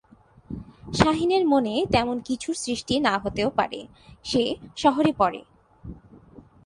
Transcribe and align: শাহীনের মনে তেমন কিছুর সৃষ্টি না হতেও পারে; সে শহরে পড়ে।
শাহীনের 0.93 1.43
মনে 1.45 1.73
তেমন 1.91 2.17
কিছুর 2.19 2.55
সৃষ্টি 2.55 2.95
না 2.99 3.13
হতেও 3.17 3.49
পারে; 3.49 3.79
সে 4.23 4.43
শহরে 4.75 5.11
পড়ে। 5.17 5.41